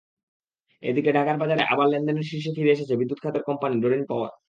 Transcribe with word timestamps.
এদিকে 0.83 1.09
ঢাকার 1.13 1.37
বাজারে 1.37 1.63
আবার 1.73 1.87
লেনদেনের 1.91 2.27
শীর্ষে 2.29 2.51
ফিরে 2.57 2.73
এসেছে 2.73 2.93
বিদ্যুৎ 2.95 3.19
খাতের 3.23 3.43
কোম্পানি 3.49 3.75
ডরিন 3.83 4.03
পাওয়ার। 4.09 4.31